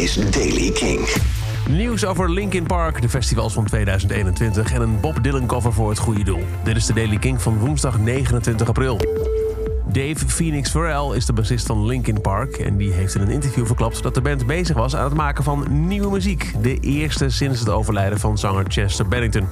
[0.00, 1.08] is Daily King.
[1.68, 5.98] Nieuws over Linkin Park, de festivals van 2021 en een Bob Dylan cover voor het
[5.98, 6.44] goede doel.
[6.64, 9.00] Dit is de Daily King van woensdag 29 april.
[9.92, 13.66] Dave Phoenix Farrell is de bassist van Linkin Park en die heeft in een interview
[13.66, 16.52] verklapt dat de band bezig was aan het maken van nieuwe muziek.
[16.62, 19.48] De eerste sinds het overlijden van zanger Chester Bennington.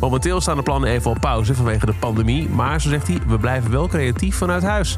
[0.00, 3.38] Momenteel staan de plannen even op pauze vanwege de pandemie, maar zo zegt hij, we
[3.38, 4.96] blijven wel creatief vanuit huis.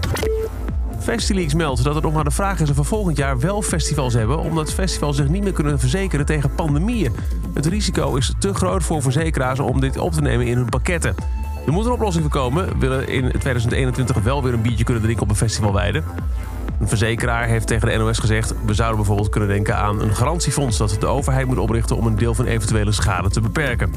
[1.03, 4.15] Festileaks meldt dat het nog maar de vraag is of we volgend jaar wel festivals
[4.15, 7.15] hebben, omdat festivals zich niet meer kunnen verzekeren tegen pandemieën.
[7.55, 11.15] Het risico is te groot voor verzekeraars om dit op te nemen in hun pakketten.
[11.67, 12.79] Er moet een oplossing voor komen.
[12.79, 16.03] Willen in 2021 wel weer een biertje kunnen drinken op een festivalweide.
[16.81, 18.55] Een verzekeraar heeft tegen de NOS gezegd...
[18.67, 20.77] we zouden bijvoorbeeld kunnen denken aan een garantiefonds...
[20.77, 23.95] dat de overheid moet oprichten om een deel van eventuele schade te beperken.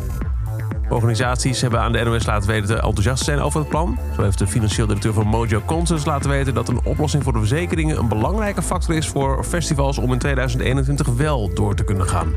[0.89, 3.98] Organisaties hebben aan de NOS laten weten te enthousiast zijn over het plan.
[4.16, 7.39] Zo heeft de financieel directeur van Mojo Concerts laten weten dat een oplossing voor de
[7.39, 12.34] verzekeringen een belangrijke factor is voor festivals om in 2021 wel door te kunnen gaan.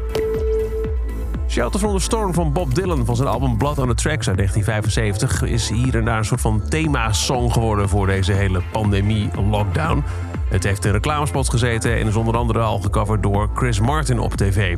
[1.49, 4.37] Shelter from the Storm van Bob Dylan van zijn album Blood on the Tracks uit
[4.37, 10.05] 1975 is hier en daar een soort van thema-song geworden voor deze hele pandemie-lockdown.
[10.49, 14.35] Het heeft in reclamespots gezeten en is onder andere al gecoverd door Chris Martin op
[14.35, 14.77] tv.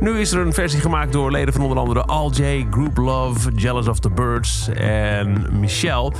[0.00, 3.50] Nu is er een versie gemaakt door leden van onder andere Al J, Group Love,
[3.54, 6.12] Jealous of the Birds en Michelle.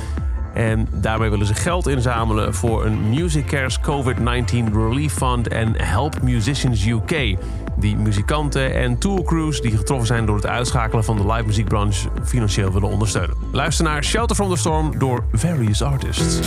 [0.53, 6.21] En daarmee willen ze geld inzamelen voor een Music Cares COVID-19 Relief Fund en Help
[6.21, 7.37] Musicians UK.
[7.75, 12.71] Die muzikanten en tourcrews die getroffen zijn door het uitschakelen van de live muziekbranche financieel
[12.71, 13.35] willen ondersteunen.
[13.51, 16.39] Luister naar Shelter from the Storm door Various Artists.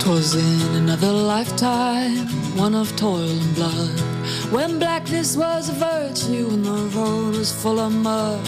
[0.00, 4.00] Twas in another lifetime, one of toil and blood,
[4.50, 8.40] when blackness was a virtue and the road was full of mud.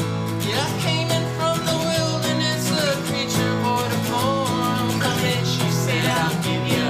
[0.48, 5.00] Yeah, I came in from the wilderness, a creature void of form.
[5.00, 6.86] Come in, she said, I'll give you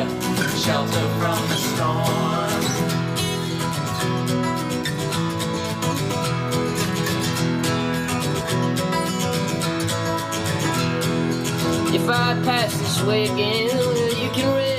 [0.64, 2.22] shelter from the storm.
[11.94, 14.01] If I pass this way again,
[14.32, 14.71] can read.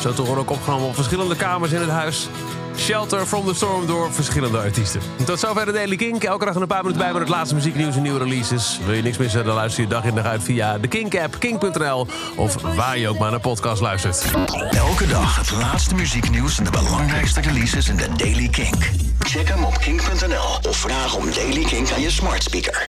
[0.00, 2.28] Zo te horen ook opgenomen op verschillende kamers in het huis.
[2.76, 5.00] Shelter from the Storm door verschillende artiesten.
[5.24, 6.24] Tot zover de Daily Kink.
[6.24, 8.80] Elke dag een paar minuten bij met het laatste muzieknieuws en nieuwe releases.
[8.84, 12.06] Wil je niks missen, dan luister je dag in dag uit via de Kink-app, kink.nl...
[12.36, 14.24] of waar je ook maar naar podcast luistert.
[14.70, 18.76] Elke dag het laatste muzieknieuws en de belangrijkste releases in de Daily King.
[19.18, 22.78] Check hem op kink.nl of vraag om Daily King aan je smart speaker.